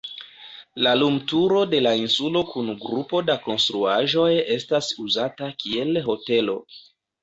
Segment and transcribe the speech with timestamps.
[0.87, 6.63] La lumturo de la insulo kun grupo da konstruaĵoj etas uzata kiel hotelo.